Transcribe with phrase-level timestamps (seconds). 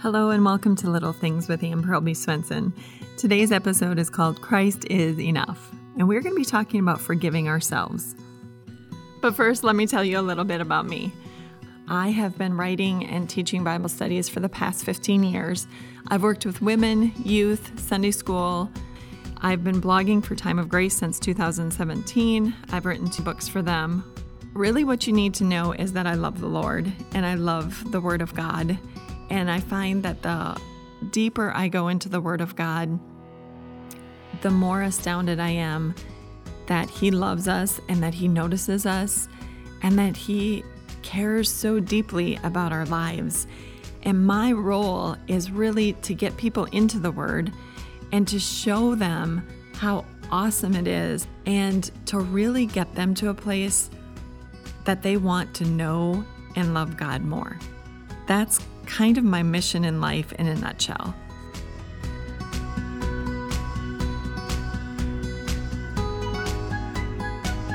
[0.00, 2.72] Hello and welcome to Little Things with Ann Pearlby Swenson.
[3.16, 7.48] Today's episode is called Christ is Enough, and we're going to be talking about forgiving
[7.48, 8.14] ourselves.
[9.20, 11.12] But first, let me tell you a little bit about me.
[11.88, 15.66] I have been writing and teaching Bible studies for the past 15 years.
[16.06, 18.70] I've worked with women, youth, Sunday school.
[19.38, 22.54] I've been blogging for Time of Grace since 2017.
[22.70, 24.04] I've written two books for them.
[24.54, 27.90] Really, what you need to know is that I love the Lord and I love
[27.90, 28.78] the Word of God
[29.30, 30.60] and I find that the
[31.10, 32.98] deeper I go into the Word of God,
[34.42, 35.94] the more astounded I am
[36.66, 39.28] that He loves us and that He notices us
[39.82, 40.64] and that He
[41.02, 43.46] cares so deeply about our lives.
[44.02, 47.52] And my role is really to get people into the Word
[48.12, 53.34] and to show them how awesome it is and to really get them to a
[53.34, 53.90] place
[54.84, 56.24] that they want to know
[56.56, 57.58] and love God more.
[58.26, 61.14] That's kind of my mission in life in a nutshell.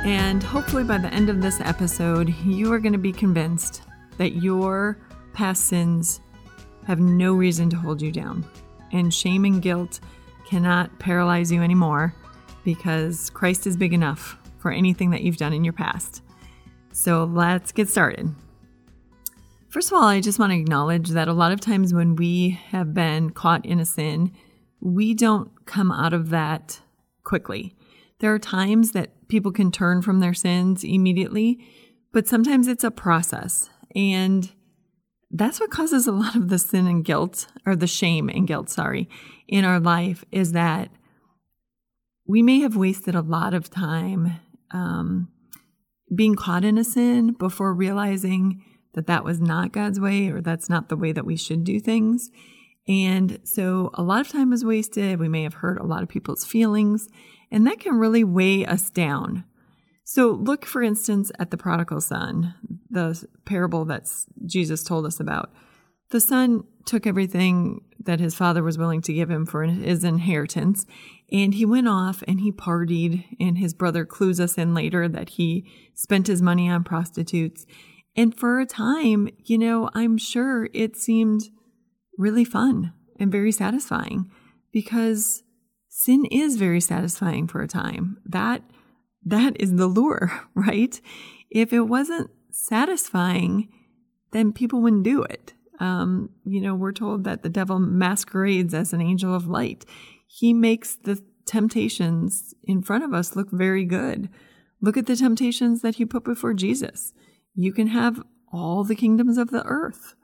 [0.05, 3.83] And hopefully, by the end of this episode, you are going to be convinced
[4.17, 4.97] that your
[5.31, 6.19] past sins
[6.85, 8.43] have no reason to hold you down.
[8.91, 10.01] And shame and guilt
[10.45, 12.13] cannot paralyze you anymore
[12.65, 16.21] because Christ is big enough for anything that you've done in your past.
[16.91, 18.33] So let's get started.
[19.73, 22.59] First of all, I just want to acknowledge that a lot of times when we
[22.69, 24.31] have been caught in a sin,
[24.79, 26.79] we don't come out of that
[27.23, 27.75] quickly.
[28.19, 31.57] There are times that people can turn from their sins immediately,
[32.11, 33.71] but sometimes it's a process.
[33.95, 34.51] And
[35.31, 38.69] that's what causes a lot of the sin and guilt, or the shame and guilt,
[38.69, 39.09] sorry,
[39.47, 40.91] in our life is that
[42.27, 45.29] we may have wasted a lot of time um,
[46.15, 48.63] being caught in a sin before realizing
[48.93, 51.79] that that was not God's way or that's not the way that we should do
[51.79, 52.29] things.
[52.87, 55.19] And so a lot of time was wasted.
[55.19, 57.07] We may have hurt a lot of people's feelings,
[57.49, 59.45] and that can really weigh us down.
[60.03, 62.55] So look, for instance, at the prodigal son,
[62.89, 64.09] the parable that
[64.45, 65.51] Jesus told us about.
[66.09, 70.85] The son took everything that his father was willing to give him for his inheritance,
[71.31, 73.23] and he went off and he partied.
[73.39, 75.65] And his brother clues us in later that he
[75.95, 77.65] spent his money on prostitutes
[78.15, 81.43] and for a time, you know, I'm sure it seemed
[82.17, 84.29] really fun and very satisfying
[84.71, 85.43] because
[85.89, 88.17] sin is very satisfying for a time.
[88.25, 88.61] That
[89.25, 90.99] that is the lure, right?
[91.49, 93.69] If it wasn't satisfying,
[94.31, 95.53] then people wouldn't do it.
[95.79, 99.85] Um, you know, we're told that the devil masquerades as an angel of light.
[100.27, 104.29] He makes the temptations in front of us look very good.
[104.81, 107.13] Look at the temptations that he put before Jesus
[107.55, 108.21] you can have
[108.51, 110.15] all the kingdoms of the earth.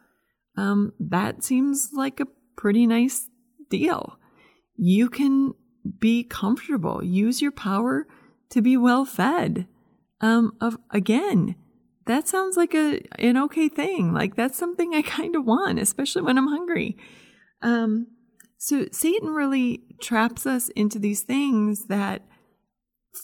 [0.56, 3.30] Um, that seems like a pretty nice
[3.70, 4.18] deal.
[4.76, 5.54] You can
[6.00, 8.08] be comfortable, use your power
[8.50, 9.68] to be well fed.
[10.22, 11.56] Um, of again,
[12.06, 14.14] that sounds like a an okay thing.
[14.14, 16.98] Like that's something I kind of want, especially when I'm hungry.
[17.62, 18.08] Um,
[18.58, 22.24] so Satan really traps us into these things that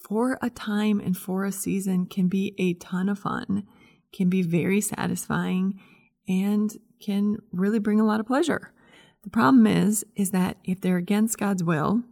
[0.08, 3.64] for a time and for a season can be a ton of fun
[4.16, 5.80] can be very satisfying
[6.28, 8.72] and can really bring a lot of pleasure.
[9.24, 12.03] The problem is is that if they're against God's will,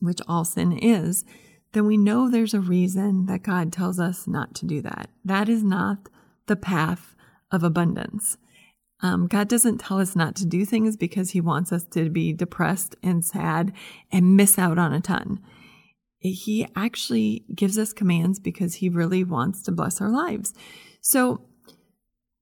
[0.00, 1.24] which all sin is,
[1.72, 5.10] then we know there's a reason that God tells us not to do that.
[5.24, 6.08] That is not
[6.46, 7.14] the path
[7.50, 8.36] of abundance.
[9.00, 12.32] Um, God doesn't tell us not to do things because He wants us to be
[12.32, 13.72] depressed and sad
[14.10, 15.40] and miss out on a ton.
[16.24, 20.54] He actually gives us commands because He really wants to bless our lives.
[21.00, 21.42] So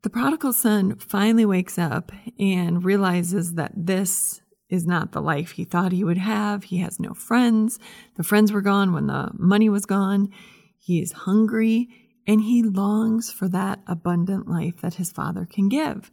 [0.03, 5.65] the prodigal son finally wakes up and realizes that this is not the life he
[5.65, 6.65] thought he would have.
[6.65, 7.79] He has no friends.
[8.17, 10.31] The friends were gone when the money was gone.
[10.79, 11.89] He is hungry
[12.27, 16.11] and he longs for that abundant life that his father can give.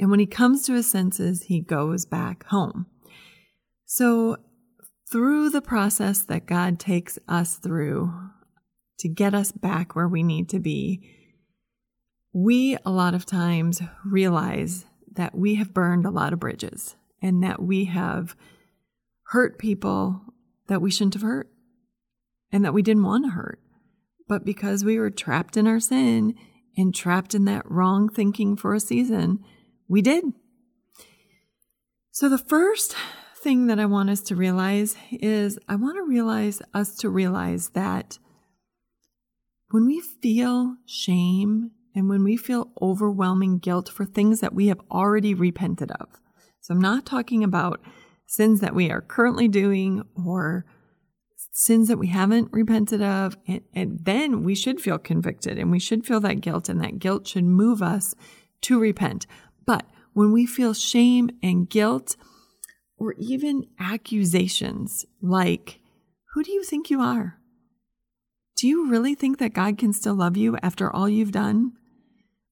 [0.00, 2.86] And when he comes to his senses, he goes back home.
[3.84, 4.38] So,
[5.12, 8.12] through the process that God takes us through
[8.98, 11.06] to get us back where we need to be,
[12.32, 17.42] we a lot of times realize that we have burned a lot of bridges and
[17.42, 18.34] that we have
[19.24, 20.22] hurt people
[20.68, 21.50] that we shouldn't have hurt
[22.50, 23.60] and that we didn't want to hurt.
[24.28, 26.34] But because we were trapped in our sin
[26.74, 29.40] and trapped in that wrong thinking for a season,
[29.88, 30.24] we did.
[32.12, 32.94] So, the first
[33.42, 37.70] thing that I want us to realize is I want to realize us to realize
[37.70, 38.18] that
[39.70, 44.80] when we feel shame and when we feel overwhelming guilt for things that we have
[44.90, 46.08] already repented of,
[46.60, 47.80] So I'm not talking about
[48.26, 50.64] sins that we are currently doing or
[51.52, 53.36] sins that we haven't repented of.
[53.46, 56.98] And, and, then we should feel convicted and we should feel that guilt, and that
[56.98, 58.14] guilt should move us
[58.62, 59.26] to repent.
[59.66, 62.16] But when we feel shame and guilt,
[63.02, 65.80] or even accusations like,
[66.34, 67.36] Who do you think you are?
[68.56, 71.72] Do you really think that God can still love you after all you've done?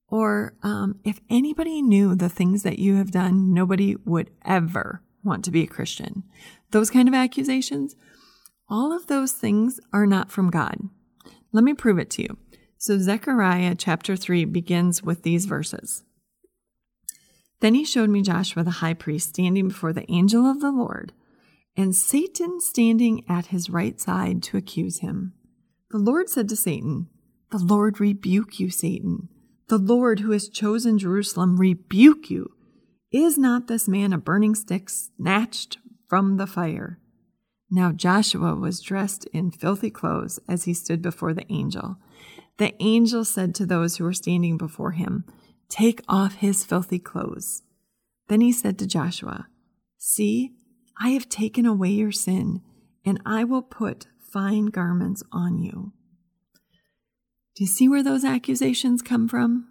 [0.09, 5.45] Or um, if anybody knew the things that you have done, nobody would ever want
[5.45, 6.25] to be a Christian.
[6.73, 7.95] Those kind of accusations,
[8.69, 10.79] all of those things are not from God.
[11.53, 12.39] Let me prove it to you.
[12.77, 16.03] So, Zechariah chapter 3 begins with these verses.
[17.61, 21.13] Then he showed me Joshua the high priest standing before the angel of the Lord,
[21.77, 25.35] and Satan standing at his right side to accuse him.
[25.91, 27.09] The Lord said to Satan,
[27.51, 29.29] The Lord rebuke you, Satan.
[29.69, 32.51] The Lord who has chosen Jerusalem rebuke you.
[33.13, 35.79] Is not this man a burning stick snatched
[36.09, 36.99] from the fire?
[37.71, 41.97] Now Joshua was dressed in filthy clothes as he stood before the angel.
[42.59, 45.25] The angel said to those who were standing before him,
[45.71, 47.63] Take off his filthy clothes.
[48.29, 49.47] Then he said to Joshua,
[49.97, 50.53] See,
[51.01, 52.61] I have taken away your sin,
[53.05, 55.93] and I will put fine garments on you.
[57.55, 59.69] Do you see where those accusations come from?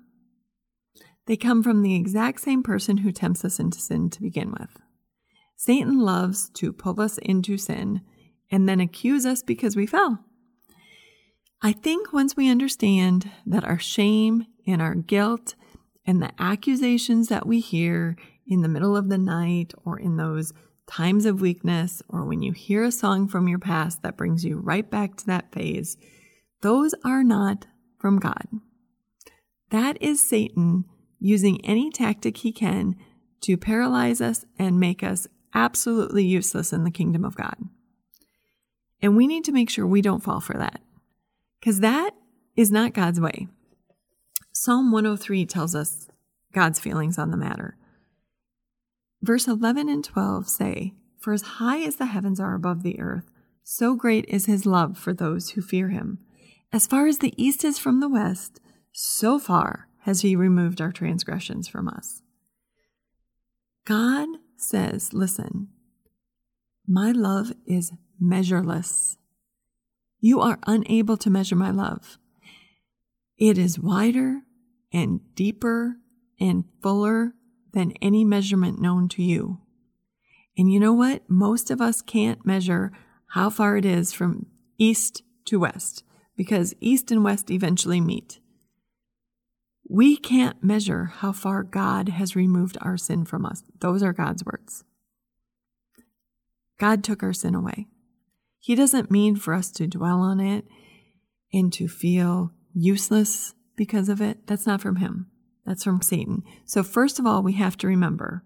[1.28, 4.78] They come from the exact same person who tempts us into sin to begin with.
[5.56, 8.02] Satan loves to pull us into sin
[8.50, 10.24] and then accuse us because we fell.
[11.62, 15.56] I think once we understand that our shame and our guilt
[16.10, 18.18] and the accusations that we hear
[18.48, 20.52] in the middle of the night or in those
[20.88, 24.58] times of weakness or when you hear a song from your past that brings you
[24.58, 25.98] right back to that phase,
[26.62, 27.68] those are not
[28.00, 28.48] from God.
[29.70, 30.86] That is Satan
[31.20, 32.96] using any tactic he can
[33.42, 37.58] to paralyze us and make us absolutely useless in the kingdom of God.
[39.00, 40.82] And we need to make sure we don't fall for that
[41.60, 42.16] because that
[42.56, 43.48] is not God's way.
[44.62, 46.10] Psalm 103 tells us
[46.54, 47.78] God's feelings on the matter.
[49.22, 53.32] Verse 11 and 12 say, For as high as the heavens are above the earth,
[53.64, 56.20] so great is his love for those who fear him.
[56.74, 58.60] As far as the east is from the west,
[58.92, 62.22] so far has he removed our transgressions from us.
[63.86, 64.28] God
[64.58, 65.70] says, Listen,
[66.86, 69.16] my love is measureless.
[70.20, 72.18] You are unable to measure my love.
[73.38, 74.42] It is wider
[74.92, 75.98] and deeper
[76.40, 77.34] and fuller
[77.74, 79.60] than any measurement known to you.
[80.58, 81.30] And you know what?
[81.30, 82.92] Most of us can't measure
[83.28, 84.48] how far it is from
[84.78, 86.04] east to west
[86.36, 88.40] because east and west eventually meet.
[89.88, 93.64] We can't measure how far God has removed our sin from us.
[93.80, 94.84] Those are God's words.
[96.80, 97.88] God took our sin away.
[98.60, 100.66] He doesn't mean for us to dwell on it
[101.52, 104.46] and to feel useless because of it.
[104.46, 105.28] That's not from him.
[105.66, 106.44] That's from Satan.
[106.66, 108.44] So, first of all, we have to remember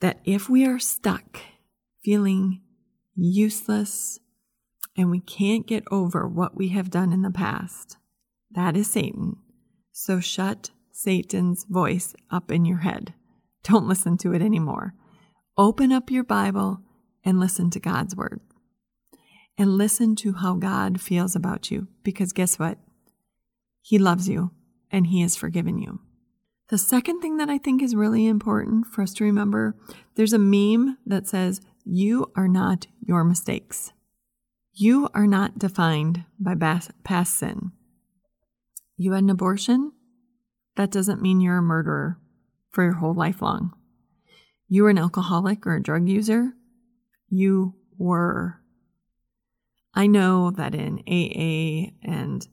[0.00, 1.38] that if we are stuck
[2.04, 2.60] feeling
[3.16, 4.20] useless
[4.94, 7.96] and we can't get over what we have done in the past,
[8.50, 9.36] that is Satan.
[9.90, 13.14] So, shut Satan's voice up in your head.
[13.62, 14.92] Don't listen to it anymore.
[15.56, 16.82] Open up your Bible
[17.24, 18.42] and listen to God's word.
[19.56, 21.88] And listen to how God feels about you.
[22.02, 22.76] Because guess what?
[23.80, 24.50] He loves you
[24.94, 25.98] and He has forgiven you.
[26.68, 29.76] The second thing that I think is really important for us to remember
[30.14, 33.92] there's a meme that says, You are not your mistakes.
[34.72, 37.72] You are not defined by past sin.
[38.96, 39.92] You had an abortion?
[40.76, 42.18] That doesn't mean you're a murderer
[42.70, 43.72] for your whole life long.
[44.68, 46.52] You were an alcoholic or a drug user?
[47.28, 48.60] You were.
[49.92, 52.46] I know that in AA and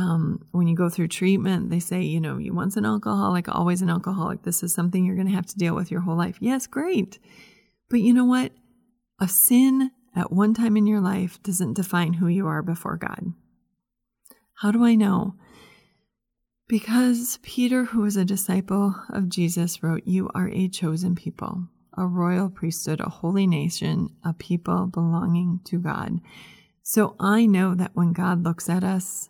[0.00, 3.82] um, when you go through treatment, they say, you know, you once an alcoholic, always
[3.82, 4.42] an alcoholic.
[4.42, 6.38] This is something you're going to have to deal with your whole life.
[6.40, 7.18] Yes, great.
[7.90, 8.52] But you know what?
[9.20, 13.34] A sin at one time in your life doesn't define who you are before God.
[14.54, 15.34] How do I know?
[16.66, 21.64] Because Peter, who was a disciple of Jesus, wrote, You are a chosen people,
[21.96, 26.20] a royal priesthood, a holy nation, a people belonging to God.
[26.82, 29.28] So I know that when God looks at us,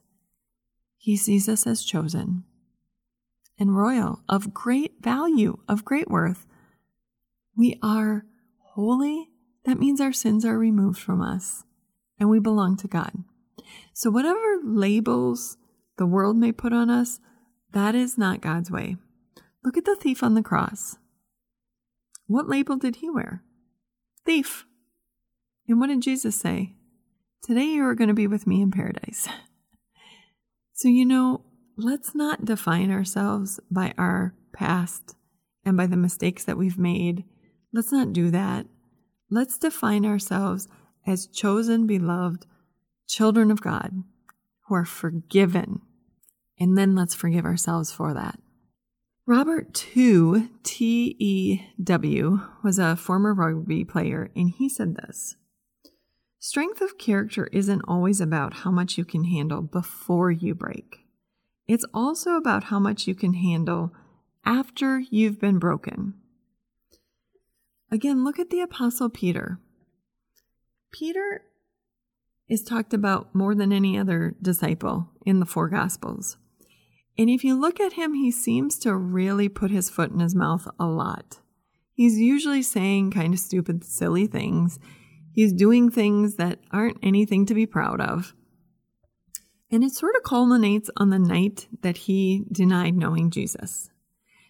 [1.00, 2.44] he sees us as chosen
[3.58, 6.46] and royal, of great value, of great worth.
[7.56, 8.26] We are
[8.58, 9.30] holy.
[9.64, 11.64] That means our sins are removed from us
[12.18, 13.12] and we belong to God.
[13.94, 15.56] So, whatever labels
[15.96, 17.18] the world may put on us,
[17.72, 18.96] that is not God's way.
[19.64, 20.98] Look at the thief on the cross.
[22.26, 23.42] what label did he wear?
[24.26, 24.66] Thief.
[25.66, 26.74] And what did Jesus say?
[27.42, 29.26] Today you are going to be with me in paradise.
[30.80, 31.42] So, you know,
[31.76, 35.14] let's not define ourselves by our past
[35.62, 37.24] and by the mistakes that we've made.
[37.70, 38.64] Let's not do that.
[39.30, 40.68] Let's define ourselves
[41.06, 42.46] as chosen, beloved
[43.06, 43.92] children of God
[44.68, 45.82] who are forgiven.
[46.58, 48.38] And then let's forgive ourselves for that.
[49.26, 55.36] Robert Tew, T E W, was a former rugby player, and he said this
[56.42, 61.00] Strength of character isn't always about how much you can handle before you break,
[61.68, 63.92] it's also about how much you can handle
[64.44, 66.14] after you've been broken.
[67.92, 69.60] Again, look at the Apostle Peter.
[70.90, 71.42] Peter
[72.48, 76.38] is talked about more than any other disciple in the four Gospels.
[77.18, 80.34] And if you look at him, he seems to really put his foot in his
[80.34, 81.40] mouth a lot.
[81.92, 84.78] He's usually saying kind of stupid, silly things.
[85.32, 88.34] He's doing things that aren't anything to be proud of.
[89.70, 93.90] And it sort of culminates on the night that he denied knowing Jesus.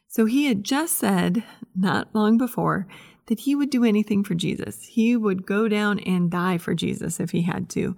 [0.09, 1.45] So he had just said,
[1.77, 2.89] not long before,
[3.27, 4.85] that he would do anything for Jesus.
[4.85, 7.97] He would go down and die for Jesus if he had to.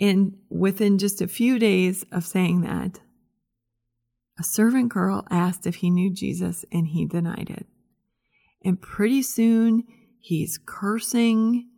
[0.00, 3.00] And within just a few days of saying that,
[4.38, 7.66] a servant girl asked if he knew Jesus and he denied it.
[8.64, 9.84] And pretty soon
[10.20, 11.68] he's cursing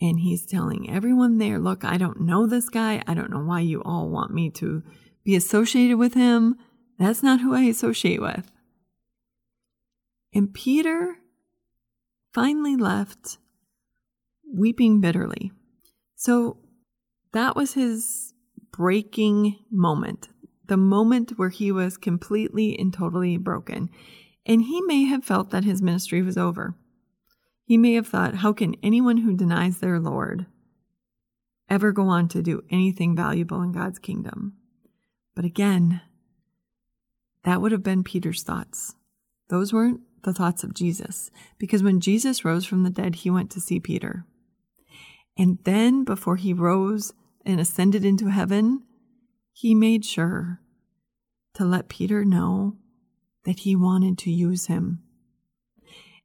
[0.00, 3.02] and he's telling everyone there, look, I don't know this guy.
[3.06, 4.82] I don't know why you all want me to
[5.24, 6.56] be associated with him.
[6.98, 8.50] That's not who I associate with.
[10.34, 11.16] And Peter
[12.32, 13.38] finally left
[14.52, 15.52] weeping bitterly.
[16.14, 16.58] So
[17.32, 18.34] that was his
[18.70, 20.28] breaking moment
[20.68, 23.90] the moment where he was completely and totally broken.
[24.44, 26.76] And he may have felt that his ministry was over.
[27.66, 30.46] He may have thought, how can anyone who denies their Lord
[31.68, 34.54] ever go on to do anything valuable in God's kingdom?
[35.34, 36.00] But again,
[37.42, 38.94] that would have been Peter's thoughts.
[39.48, 43.50] Those weren't the thoughts of Jesus, because when Jesus rose from the dead, he went
[43.50, 44.24] to see Peter.
[45.36, 47.12] And then, before he rose
[47.44, 48.84] and ascended into heaven,
[49.52, 50.60] he made sure
[51.54, 52.76] to let Peter know
[53.44, 55.02] that he wanted to use him.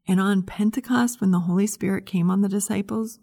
[0.07, 3.19] And on Pentecost, when the Holy Spirit came on the disciples,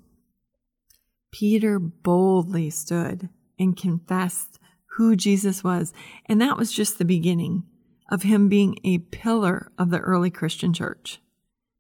[1.33, 4.59] Peter boldly stood and confessed
[4.97, 5.93] who Jesus was.
[6.27, 7.65] And that was just the beginning
[8.11, 11.21] of him being a pillar of the early Christian church.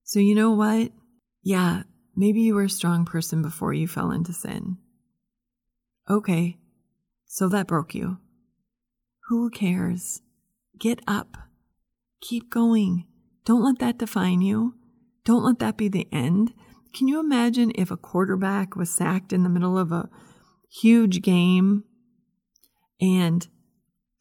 [0.05, 0.93] So, you know what?
[1.43, 1.83] Yeah,
[2.17, 4.79] maybe you were a strong person before you fell into sin.
[6.09, 6.59] Okay,
[7.27, 8.19] so that broke you.
[9.29, 10.23] Who cares?
[10.79, 11.37] Get up.
[12.21, 13.07] Keep going.
[13.45, 14.75] Don't let that define you.
[15.29, 16.55] Don't let that be the end.
[16.95, 20.09] Can you imagine if a quarterback was sacked in the middle of a
[20.71, 21.85] huge game
[22.99, 23.47] and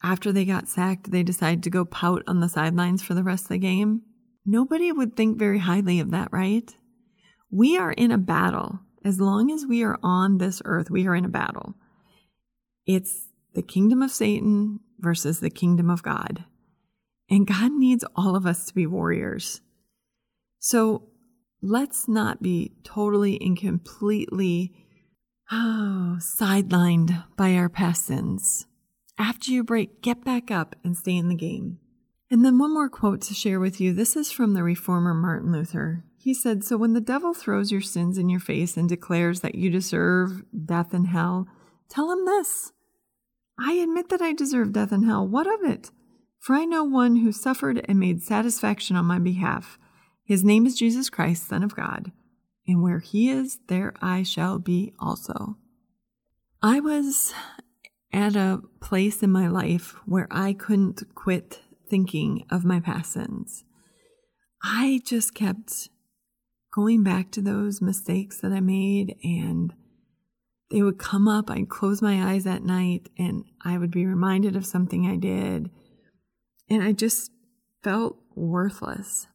[0.03, 3.45] after they got sacked, they decided to go pout on the sidelines for the rest
[3.45, 4.01] of the game?
[4.45, 6.75] Nobody would think very highly of that, right?
[7.49, 8.81] We are in a battle.
[9.05, 11.75] As long as we are on this earth, we are in a battle.
[12.85, 16.43] It's the kingdom of Satan versus the kingdom of God.
[17.29, 19.61] And God needs all of us to be warriors.
[20.59, 21.09] So
[21.61, 24.73] let's not be totally and completely
[25.51, 28.67] oh, sidelined by our past sins.
[29.17, 31.79] After you break, get back up and stay in the game.
[32.29, 33.93] And then one more quote to share with you.
[33.93, 36.03] This is from the reformer Martin Luther.
[36.17, 39.55] He said, So when the devil throws your sins in your face and declares that
[39.55, 41.47] you deserve death and hell,
[41.89, 42.73] tell him this
[43.59, 45.25] I admit that I deserve death and hell.
[45.25, 45.89] What of it?
[46.39, 49.79] For I know one who suffered and made satisfaction on my behalf.
[50.27, 52.11] His name is Jesus Christ, Son of God,
[52.67, 55.55] and where he is, there I shall be also.
[56.61, 57.33] I was
[58.11, 63.63] at a place in my life where I couldn't quit thinking of my past sins.
[64.61, 65.87] I just kept
[66.73, 69.73] going back to those mistakes that I made and
[70.69, 71.49] they would come up.
[71.49, 75.69] I'd close my eyes at night and I would be reminded of something I did.
[76.69, 77.31] And I just
[77.81, 79.27] felt worthless.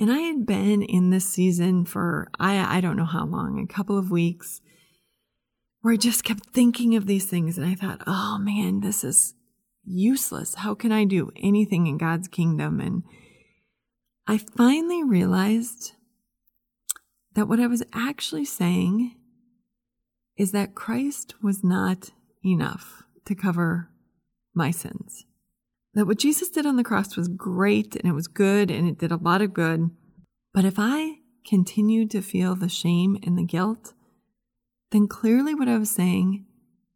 [0.00, 3.72] And I had been in this season for, I, I don't know how long, a
[3.72, 4.62] couple of weeks,
[5.82, 7.58] where I just kept thinking of these things.
[7.58, 9.34] And I thought, oh man, this is
[9.84, 10.54] useless.
[10.54, 12.80] How can I do anything in God's kingdom?
[12.80, 13.02] And
[14.26, 15.92] I finally realized
[17.34, 19.16] that what I was actually saying
[20.38, 22.10] is that Christ was not
[22.42, 23.90] enough to cover
[24.54, 25.26] my sins.
[25.94, 28.98] That what Jesus did on the cross was great and it was good and it
[28.98, 29.90] did a lot of good,
[30.52, 33.92] But if I continued to feel the shame and the guilt,
[34.90, 36.44] then clearly what I was saying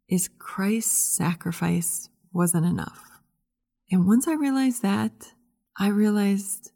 [0.09, 3.01] is Christ's sacrifice wasn't enough.
[3.91, 5.33] And once I realized that,
[5.77, 6.71] I realized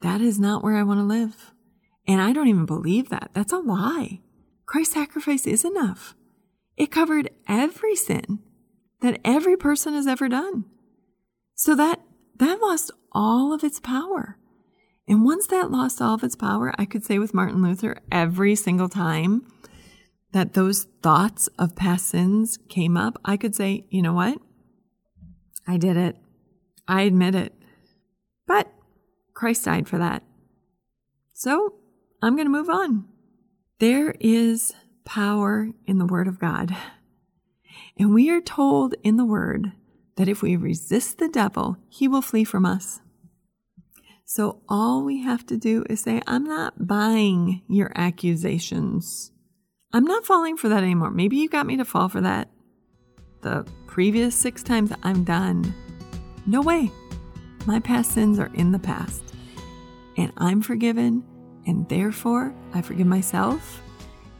[0.00, 1.52] that is not where I want to live.
[2.06, 3.30] And I don't even believe that.
[3.32, 4.20] That's a lie.
[4.66, 6.14] Christ's sacrifice is enough.
[6.76, 8.40] It covered every sin
[9.00, 10.64] that every person has ever done.
[11.62, 12.00] So that
[12.40, 14.36] that lost all of its power.
[15.06, 18.56] And once that lost all of its power, I could say with Martin Luther every
[18.56, 19.46] single time
[20.32, 24.38] that those thoughts of past sins came up, I could say, you know what?
[25.64, 26.16] I did it.
[26.88, 27.54] I admit it.
[28.48, 28.68] But
[29.32, 30.24] Christ died for that.
[31.32, 31.74] So
[32.20, 33.04] I'm going to move on.
[33.78, 34.72] There is
[35.04, 36.74] power in the Word of God.
[37.96, 39.70] And we are told in the Word
[40.16, 43.00] that if we resist the devil, he will flee from us.
[44.24, 49.30] So all we have to do is say, I'm not buying your accusations.
[49.92, 51.10] I'm not falling for that anymore.
[51.10, 52.48] Maybe you got me to fall for that.
[53.42, 55.74] The previous six times I'm done.
[56.46, 56.90] No way.
[57.66, 59.22] My past sins are in the past.
[60.16, 61.24] And I'm forgiven.
[61.66, 63.82] And therefore, I forgive myself.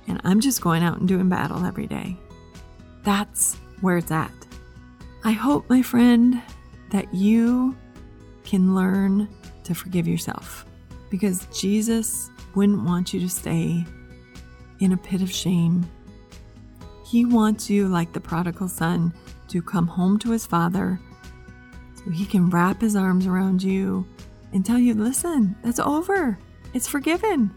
[0.09, 2.17] And I'm just going out and doing battle every day.
[3.03, 4.33] That's where it's at.
[5.25, 6.43] I hope, my friend,
[6.91, 7.77] that you
[8.45, 9.29] can learn
[9.65, 10.67] to forgive yourself
[11.11, 13.85] because Jesus wouldn't want you to stay
[14.81, 15.89] in a pit of shame.
[17.07, 19.15] He wants you, like the prodigal son,
[19.49, 20.99] to come home to his father
[21.95, 24.07] so he can wrap his arms around you
[24.53, 26.37] and tell you, listen, that's over.
[26.75, 27.51] It's forgiven.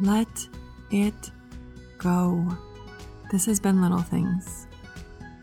[0.00, 0.48] Let
[0.90, 1.30] it
[1.98, 2.46] go.
[3.30, 4.66] This has been Little Things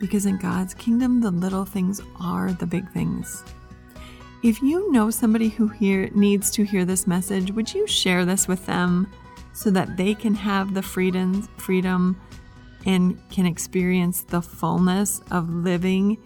[0.02, 3.46] because in God's kingdom, the little things are the big things.
[4.44, 8.48] If you know somebody who hear, needs to hear this message, would you share this
[8.48, 9.08] with them
[9.54, 12.20] so that they can have the freedom, freedom
[12.88, 16.18] and can experience the fullness of living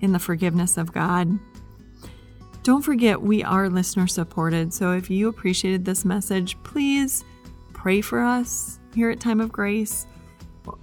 [0.00, 1.28] in the forgiveness of God?
[2.62, 4.72] Don't forget, we are listener supported.
[4.72, 7.24] So if you appreciated this message, please
[7.72, 10.06] pray for us here at Time of Grace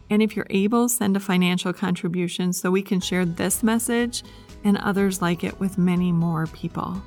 [0.10, 4.24] and if you're able, send a financial contribution so we can share this message
[4.64, 7.02] and others like it with many more people.